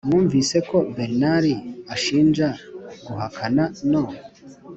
[0.07, 1.45] mwumvise ko bernard
[1.95, 2.47] ashinja
[3.05, 4.03] guhakana no